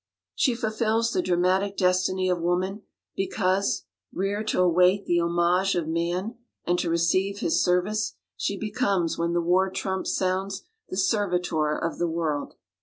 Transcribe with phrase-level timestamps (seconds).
[0.33, 2.81] She fulfills the dramatic destiny of woman
[3.15, 9.19] because, reared to await the homage of man and to receive his service, she becomes
[9.19, 10.53] when the war trumps sound,
[10.89, 12.55] the servitor of the world.